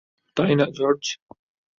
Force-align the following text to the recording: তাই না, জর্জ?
তাই 0.37 0.53
না, 0.55 0.65
জর্জ? 0.77 1.03